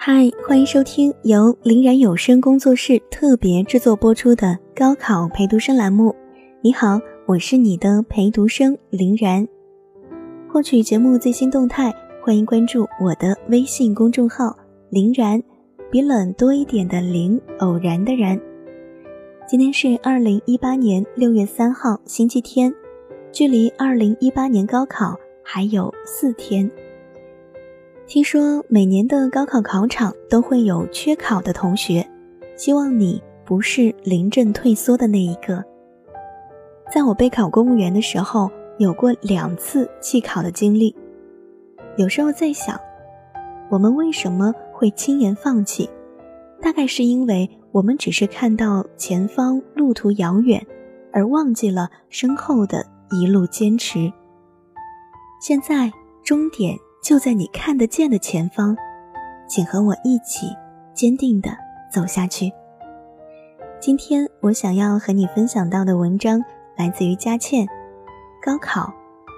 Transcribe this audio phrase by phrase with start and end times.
[0.00, 6.14] 嗨，欢迎收听由林然有声工作室特别制作播出的高考陪读生栏目。
[6.62, 9.46] 你好，我是你的陪读生林然。
[10.48, 11.92] 获取节目最新动态，
[12.22, 14.56] 欢迎关注我的微信公众号
[14.88, 15.42] “林然”，
[15.90, 18.40] 比冷多一点的林，偶然的然。
[19.48, 22.72] 今天是二零一八年六月三号，星期天，
[23.32, 26.70] 距离二零一八年高考还有四天。
[28.08, 32.08] 听说每年的高考考场都会有缺考的同学，
[32.56, 35.62] 希望你不是临阵退缩的那一个。
[36.90, 40.96] 在我备考公务员的时候，有过两次弃考的经历。
[41.98, 42.80] 有时候在想，
[43.68, 45.90] 我们为什么会轻言放弃？
[46.62, 50.66] 大概是因为我们只是看到前方路途遥远，
[51.12, 54.10] 而忘记了身后的一路坚持。
[55.42, 55.92] 现在
[56.24, 56.74] 终点。
[57.08, 58.76] 就在你看得见的前方，
[59.46, 60.46] 请和我一起
[60.92, 61.48] 坚定地
[61.90, 62.52] 走下去。
[63.80, 66.44] 今天我想要和你分享到的文章
[66.76, 67.66] 来自于佳倩。
[68.42, 68.92] 高考，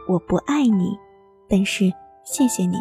[0.08, 0.98] 我不爱你，
[1.48, 1.84] 但是
[2.24, 2.76] 谢谢你。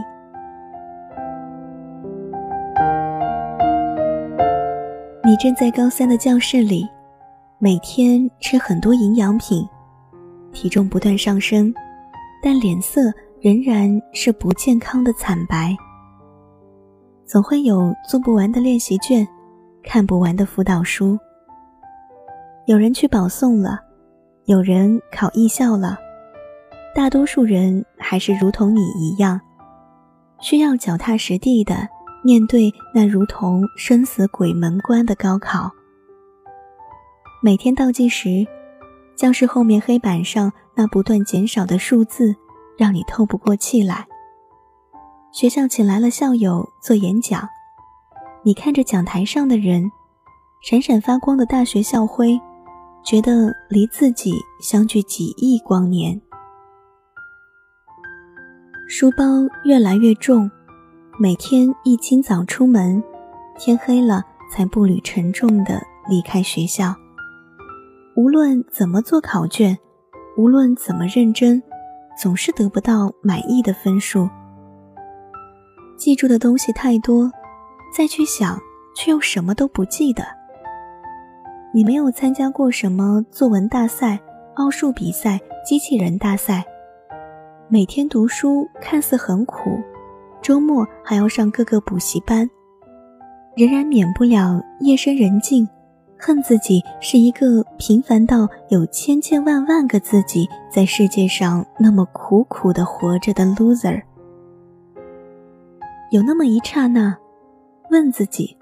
[5.24, 6.90] 你正在高三的教室里，
[7.60, 9.70] 每天吃很多营养品，
[10.52, 11.72] 体重不断上升，
[12.42, 13.14] 但脸色。
[13.42, 15.76] 仍然是不健康的惨白。
[17.26, 19.28] 总会有做不完的练习卷，
[19.84, 21.18] 看不完的辅导书。
[22.66, 23.80] 有人去保送了，
[24.46, 25.98] 有人考艺校了，
[26.94, 29.40] 大多数人还是如同你一样，
[30.40, 31.88] 需要脚踏实地的
[32.24, 35.72] 面对那如同生死鬼门关的高考。
[37.42, 38.46] 每天倒计时，
[39.16, 42.36] 教室后面黑板上那不断减少的数字。
[42.80, 44.08] 让你透不过气来。
[45.34, 47.48] 学校请来了校友做演讲，
[48.42, 49.92] 你看着讲台上的人，
[50.64, 52.40] 闪闪发光的大学校徽，
[53.04, 56.20] 觉得离自己相距几亿光年。
[58.88, 59.26] 书包
[59.66, 60.50] 越来越重，
[61.20, 63.04] 每天一清早出门，
[63.58, 66.96] 天黑了才步履沉重的离开学校。
[68.16, 69.78] 无论怎么做考卷，
[70.38, 71.62] 无论怎么认真。
[72.22, 74.30] 总是得不到满意的分数，
[75.98, 77.32] 记住的东西太多，
[77.96, 78.60] 再去想
[78.94, 80.22] 却又什么都不记得。
[81.74, 84.20] 你没有参加过什么作文大赛、
[84.56, 86.66] 奥数比赛、机器人大赛，
[87.70, 89.80] 每天读书看似很苦，
[90.42, 92.50] 周末还要上各个补习班，
[93.56, 95.66] 仍然免不了夜深人静。
[96.22, 104.02] 恨自己是一个平凡到有千千万万个自己在世界上那么苦苦的活着的 loser。
[106.12, 107.18] 有那么一刹那，
[107.90, 108.58] 问自己：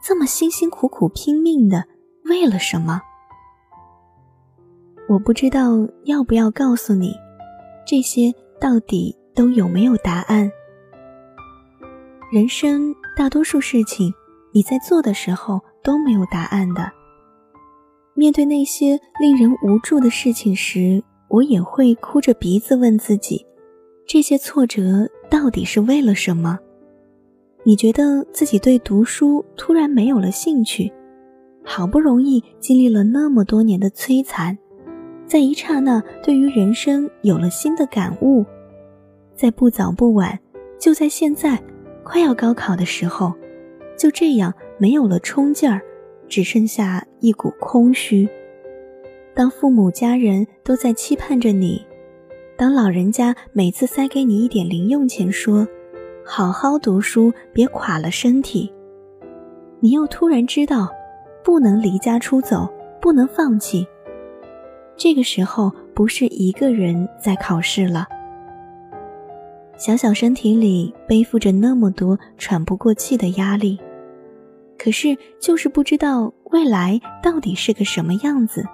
[0.00, 1.84] 这么辛辛苦苦拼命的
[2.26, 3.02] 为了什么？
[5.08, 5.72] 我不知道
[6.04, 7.12] 要不要告诉你，
[7.84, 10.48] 这些到底都有没有答案？
[12.32, 14.14] 人生大多数事情，
[14.52, 15.60] 你在做的时候。
[15.86, 16.90] 都没有答案的。
[18.14, 23.46] 面对那些令人无助的事情时，我也会哭着鼻子问自己：
[24.04, 26.58] 这些挫折到底是为了什么？
[27.62, 30.92] 你觉得自己对读书突然没有了兴趣，
[31.64, 34.58] 好不容易经历了那么多年的摧残，
[35.24, 38.44] 在一刹那对于人生有了新的感悟，
[39.36, 40.36] 在不早不晚，
[40.80, 41.62] 就在现在，
[42.02, 43.32] 快要高考的时候，
[43.96, 44.52] 就这样。
[44.78, 45.80] 没有了冲劲儿，
[46.28, 48.28] 只剩下一股空虚。
[49.34, 51.84] 当父母家人都在期盼着你，
[52.56, 55.66] 当老人家每次塞给你一点零用钱，说
[56.24, 58.72] “好好读书，别垮了身体”，
[59.80, 60.90] 你又突然知道，
[61.44, 62.68] 不能离家出走，
[63.00, 63.86] 不能放弃。
[64.96, 68.06] 这个时候，不是一个人在考试了，
[69.76, 73.78] 小小身体里背负着那么多喘不过气的压力。
[74.78, 78.64] 可是，就是不知道未来到底是个什么样子。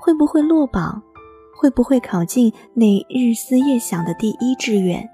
[0.00, 1.02] 会不会落榜？
[1.56, 5.08] 会不会考进那日思夜想的第一志愿？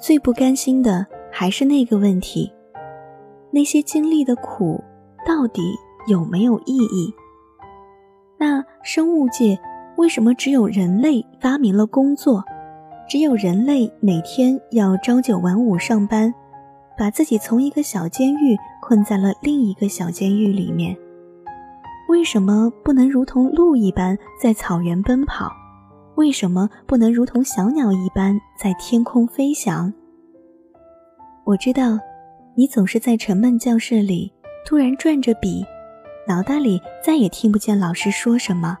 [0.00, 2.50] 最不甘心的还是那个问题：
[3.50, 4.82] 那些经历的苦，
[5.26, 5.62] 到底
[6.06, 7.12] 有没有意义？
[8.38, 9.58] 那生物界
[9.96, 12.42] 为什么只有人类发明了工作？
[13.08, 16.32] 只有人类每天要朝九晚五上班？
[16.96, 20.96] 把自己从一个小监狱困在了另一个小监狱里面，
[22.08, 25.50] 为什么不能如同鹿一般在草原奔跑？
[26.16, 29.92] 为什么不能如同小鸟一般在天空飞翔？
[31.44, 31.98] 我知道，
[32.54, 34.30] 你总是在沉闷教室里
[34.66, 35.64] 突然转着笔，
[36.28, 38.76] 脑袋里再也听不见老师说什么。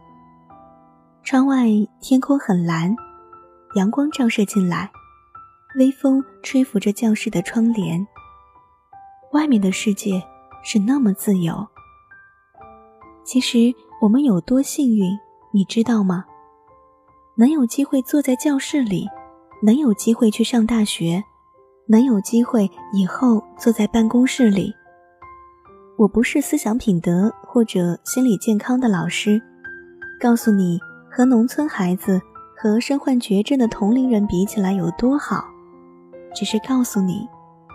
[1.22, 1.66] 窗外
[2.00, 2.94] 天空很蓝，
[3.76, 4.90] 阳光照射进来，
[5.76, 8.06] 微风吹拂着教室的窗帘。
[9.32, 10.22] 外面的世界
[10.62, 11.66] 是那么自由。
[13.24, 13.72] 其实
[14.02, 15.18] 我们有多幸运，
[15.52, 16.24] 你知道吗？
[17.36, 19.08] 能有机会坐在教室里，
[19.62, 21.24] 能有机会去上大学，
[21.86, 24.74] 能有机会以后坐在办公室里。
[25.96, 29.40] 我不是思想品德或者心理健康的老师，
[30.20, 30.78] 告诉你
[31.10, 32.20] 和农村孩子
[32.56, 35.46] 和身患绝症的同龄人比起来有多好，
[36.34, 37.28] 只是告诉你，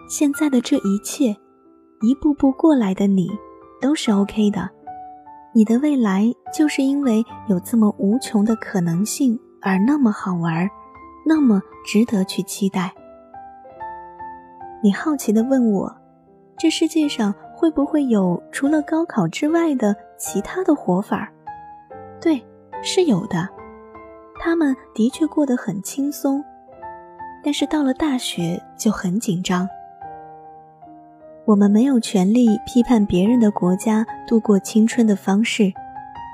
[0.09, 1.35] 现在的这一切，
[2.01, 3.29] 一步步过来的你，
[3.81, 4.69] 都是 OK 的。
[5.53, 9.39] 你的未来就是因为有这么无穷的可能性。
[9.59, 10.69] 而那么好玩，
[11.25, 12.93] 那么值得去期待。
[14.83, 15.93] 你好奇的问我，
[16.57, 21.29] 这世界上会不会有除了高考之外的其他的活法？
[22.21, 22.41] 对，
[22.83, 23.49] 是有的。
[24.39, 26.41] 他们的确过得很轻松，
[27.43, 29.67] 但是到了大学就很紧张。
[31.45, 35.71] 我们没有权利批判别人的国家度过青春的方式。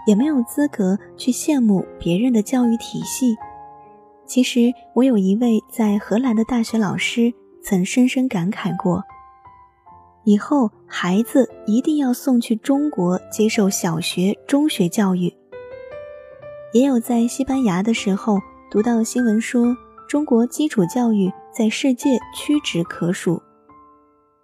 [0.05, 3.37] 也没有资格去羡慕别人的教育体系。
[4.25, 7.33] 其实，我有一位在荷兰的大学老师
[7.63, 9.01] 曾深深感慨过：
[10.25, 15.33] 以后孩子一定要送去中国接受小学、中学教育。
[16.73, 18.39] 也有在西班牙的时候
[18.69, 19.73] 读到新闻说，
[20.13, 23.41] 中国基础教育在世界屈指可数。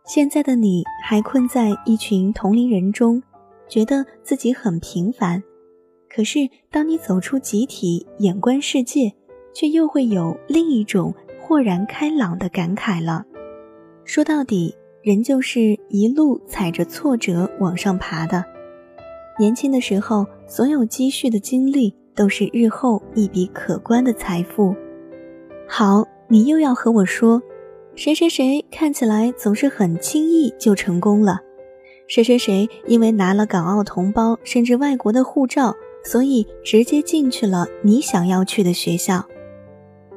[0.03, 3.21] 现在的你还困在一群同龄人中，
[3.67, 5.43] 觉得自己很平凡。
[6.09, 6.39] 可是，
[6.71, 9.13] 当你走出集体，眼观世界，
[9.53, 13.23] 却又会有另一种豁然开朗的感慨了。
[14.03, 14.73] 说到底，
[15.03, 18.43] 人就是一路踩着挫折往上爬的。
[19.37, 24.75] 年轻的时候，所有积蓄的经历，都是日后一笔可观的财富。
[25.71, 27.39] 好，你又要和我说，
[27.95, 31.39] 谁谁谁看起来总是很轻易就成功了，
[32.07, 35.73] 谁谁谁因为拿了港澳同胞甚至外国的护照。
[36.01, 39.23] 所以直接进去了你想要去的学校，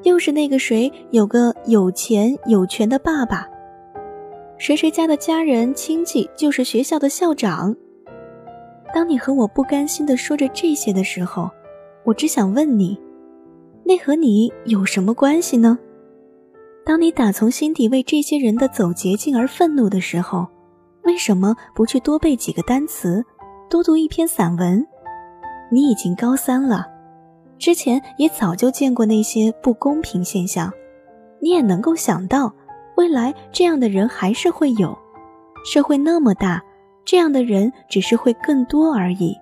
[0.05, 3.49] 又是那个谁有个有钱有权的爸爸，
[4.57, 7.75] 谁谁家的家人亲戚就是学校的校长。
[8.95, 11.51] 当你和我不甘心地说着这些的时候，
[12.05, 12.97] 我只想问你，
[13.85, 15.79] 那和你有什么关系呢？
[16.85, 20.47] 当你打从心底为这些人的走捷径而愤怒的时候，
[21.03, 23.25] 为什么不去多背几个单词，
[23.69, 24.85] 多读一篇散文？
[25.71, 26.87] 你已经高三了，
[27.59, 30.73] 之前也早就见过那些不公平现象，
[31.41, 32.53] 你也能够想到，
[32.97, 34.97] 未来这样的人还是会有。
[35.65, 36.63] 社会那么大，
[37.05, 39.37] 这样的人只是会更多而已。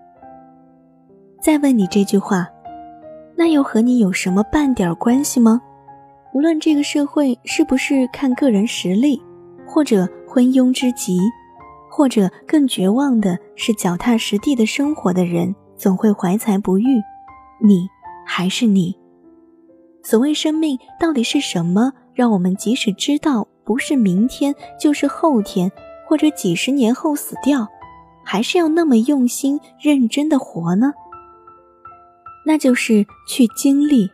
[1.40, 2.46] 再问你这句话，
[3.40, 5.62] 那又和你有什么半点关系吗？
[6.34, 9.18] 无论这个社会是不是看个人实力，
[9.66, 11.18] 或者昏庸之极，
[11.90, 15.54] 或者更绝望的是脚踏实地的生活的人。
[15.74, 17.00] 总会怀才不遇，
[17.62, 17.88] 你
[18.26, 18.94] 还是你。
[20.02, 21.94] 所谓生命到底是什么？
[22.12, 25.72] 让我们即使知道不是明天，就是后天，
[26.06, 27.66] 或者几十年后死掉，
[28.22, 30.92] 还是要那么用心认真的活呢？
[32.44, 34.10] 那就是去经历，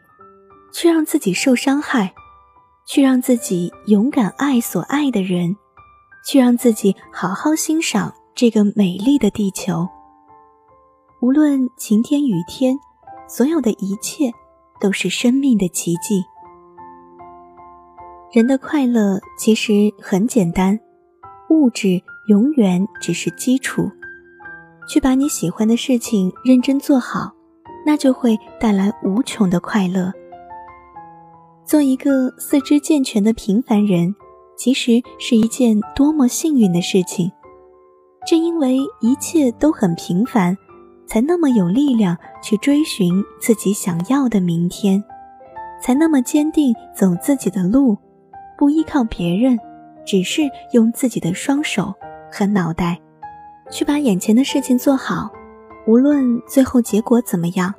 [0.72, 2.14] 去让自己受伤害，
[2.86, 5.56] 去让自己勇敢爱所爱的人，
[6.26, 9.88] 去让自己好好欣赏这个美丽的地球。
[11.20, 12.76] 无论晴天雨天，
[13.28, 14.30] 所有的一切
[14.80, 16.22] 都是生命的奇迹。
[18.32, 20.78] 人的快乐其实很简单，
[21.48, 23.90] 物质永远只是基础。
[24.88, 27.32] 去把你喜欢的事情认真做好，
[27.86, 30.12] 那就会带来无穷的快乐。
[31.64, 34.14] 做一个四肢健全的平凡人，
[34.58, 37.30] 其实是一件多么幸运的事情。
[38.26, 40.58] 正因为一切都很平凡。
[41.08, 45.00] 才那么有力量去追寻自己想要的明天，
[45.80, 47.96] 才那么坚定走自己的路，
[48.58, 49.56] 不依靠别人，
[50.04, 51.94] 只是用自己的双手
[52.28, 53.00] 和脑袋，
[53.70, 55.30] 去把眼前的事情做好，
[55.86, 57.72] 无论最后结果怎么样。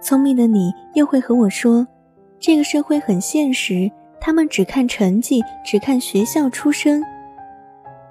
[0.00, 1.86] 聪明的你又会和我说，
[2.38, 7.02] 这个社会很现实，他们只看成绩，只看学校出身。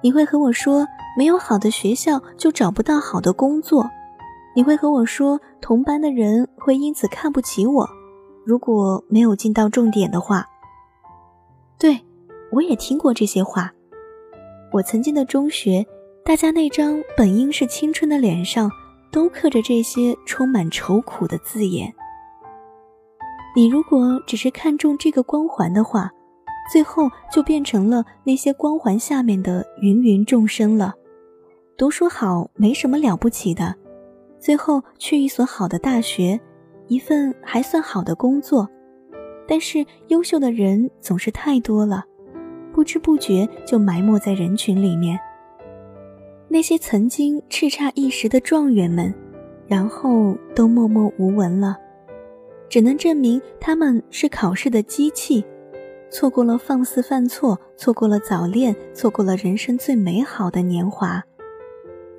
[0.00, 0.86] 你会和我说，
[1.16, 3.88] 没有好的学校就找不到好的工作。
[4.54, 7.88] 你会和我说，同班的人会因此看不起我，
[8.44, 10.46] 如果没有进到重点的话。
[11.78, 12.00] 对，
[12.52, 13.72] 我也听过这些话。
[14.72, 15.84] 我曾经的中学，
[16.24, 18.70] 大家那张本应是青春的脸上，
[19.14, 21.94] 都刻着这些充满愁苦的字眼。
[23.54, 26.10] 你如果只是看重这个光环的话，
[26.72, 30.92] 最后就变成了那些光环下面的芸芸众生了。
[31.76, 33.72] 读书好没什么了不起的，
[34.40, 36.40] 最后去一所好的大学，
[36.88, 38.68] 一份还算好的工作。
[39.46, 42.02] 但是优秀的人总是太多了，
[42.72, 45.16] 不知不觉就埋没在人群里面。
[46.54, 49.12] 那些曾经叱咤一时的状元们，
[49.66, 51.76] 然后都默默无闻了，
[52.68, 55.44] 只能证明他们是考试的机器。
[56.12, 61.20] 错过了放肆犯错，错过了早恋，错过了人生最美好的年华，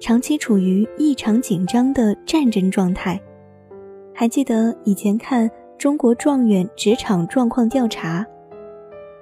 [0.01, 3.18] 长期处于异常紧张的战争状态。
[4.13, 8.20] 还记得以前看《中国状元职场状况调查》，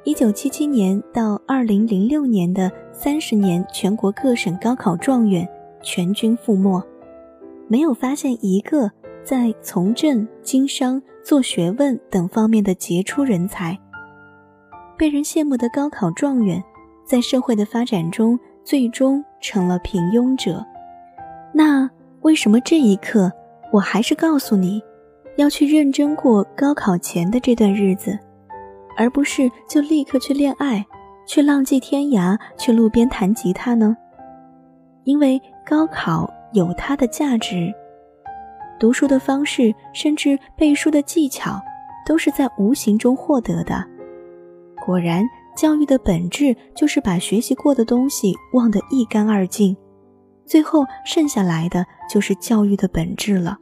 [0.06, 5.48] 一九七七年到二零零六年的三十年全国各省高考状元
[5.82, 6.84] 全军覆没，
[7.70, 8.92] 没有发现一个
[9.24, 13.80] 在从政、经商、做学问等方面的杰出人才。
[14.98, 16.62] 被人羡慕的高考状元，
[17.06, 20.66] 在社会的发展中最终成了平庸者。
[21.54, 21.90] 那
[22.24, 23.32] 为什么这一刻，
[23.72, 24.82] 我还是告诉你，
[25.38, 28.20] 要去认真过高考前的这段日子，
[28.98, 30.86] 而不是就立刻去恋爱，
[31.26, 33.96] 去浪迹天涯，去路边弹吉他呢？
[35.04, 37.74] 因为高考有它的价值，
[38.80, 41.60] 读书的方式，甚至背书的技巧，
[42.06, 43.86] 都是在无形中获得的。
[44.86, 45.24] 果然，
[45.56, 49.76] 教育的本质就是把学习过的东西忘得一干二净，
[50.46, 53.58] 最后剩下来的就是教育的本质了。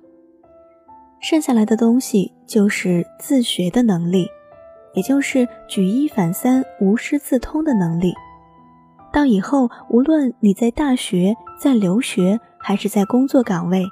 [1.19, 4.27] 剩下来的东西就是自学的能力，
[4.93, 8.13] 也就是举一反三、无师自通的能力。
[9.13, 13.85] 到以后，无论你在大学、在留学，还是在工作岗位，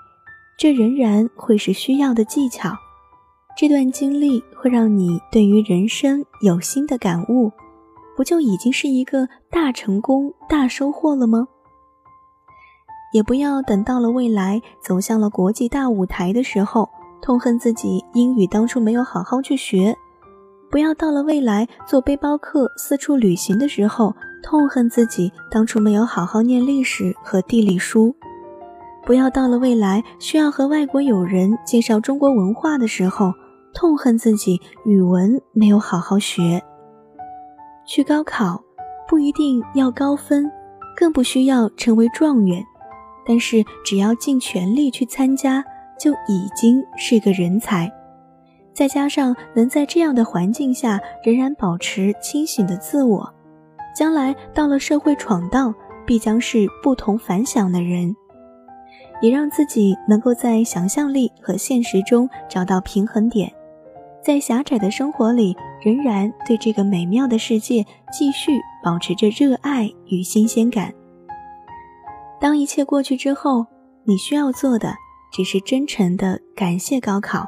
[0.57, 2.73] 这仍然会是需要的技巧。
[3.57, 7.51] 这段经历会让你对于人生有新的感悟，
[8.15, 11.47] 不就已经是一个大成功、大收获了吗？
[13.11, 16.87] 也不要等到了未来走向了国际大舞台的时候，
[17.21, 19.93] 痛恨自己英语当初没有好好去学；
[20.69, 28.13] 不要到了未来做背包客四处旅行的时候，痛恨自己当初没有好好念历史和地理书；
[29.05, 33.33] 不要到了未来需要和外国友人介绍中国文化的时候。
[33.71, 36.59] 痛恨自己语文没有好好学。
[37.85, 38.61] 去高考
[39.07, 40.51] 不一定要高分，
[40.97, 42.65] 更不需要成为状元，
[43.27, 45.63] 但是只要尽全力去参加，
[45.99, 47.89] 就已经是个人才。
[48.73, 53.33] 再加上能在这样的环境下仍然保持清醒的自我，
[53.95, 55.73] 将来到了社会闯荡，
[56.05, 58.15] 必将是不同凡响的人。
[59.21, 63.51] 也让自己能够在想象力和现实中找到平衡点。
[64.23, 70.93] 在狭窄的生活里，仍然对这个美妙的世界继续保持着热爱与新鲜感。
[72.39, 73.65] 当一切过去之后，
[74.05, 74.93] 你需要做的
[75.33, 77.45] 只是真诚的感谢高考，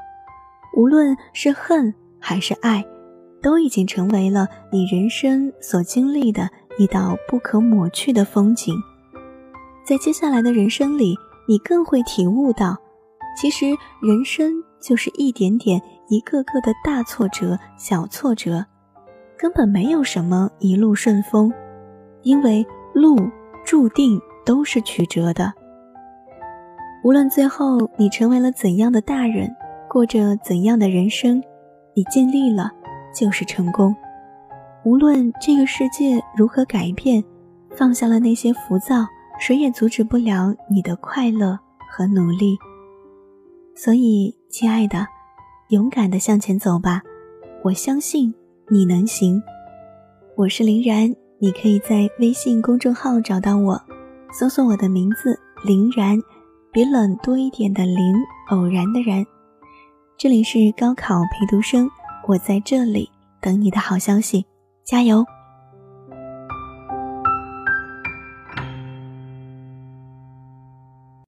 [0.75, 2.85] 无论是恨还是爱，
[3.41, 8.75] 都已经成为了你人生所经历的一道不可抹去的风景。
[9.85, 11.15] 在接下来的人生里，
[11.47, 12.77] 你更会体悟到，
[13.37, 13.65] 其实
[14.01, 15.81] 人生就是一点点。
[16.09, 18.65] 一个个的大挫折、小挫折，
[19.37, 21.49] 根本没有什么一路顺风，
[22.21, 23.15] 因为路
[23.63, 25.53] 注定都是曲折的。
[27.05, 29.55] 无论最后你成为了怎样的大人，
[29.91, 31.43] 过着怎样的人生，
[31.93, 32.71] 你尽力了
[33.13, 33.93] 就是成功。
[34.85, 37.21] 无论这个世界如何改变，
[37.75, 39.05] 放下了那些浮躁，
[39.37, 42.57] 谁也阻止不了你的快乐和努力。
[43.75, 45.05] 所以，亲爱的。
[45.71, 47.01] 勇敢的向前走吧，
[47.61, 48.33] 我相信
[48.69, 49.43] 你能行。
[50.37, 53.81] 我是林然，你可以在微信公众号找到我，
[54.31, 56.17] 搜索我的名字林然，
[56.71, 58.15] 比冷多一点的林，
[58.51, 59.25] 偶然的然。
[60.21, 61.89] 这里是高考陪读生，
[62.27, 63.09] 我在这里
[63.41, 64.45] 等你的好消息，
[64.85, 65.25] 加油！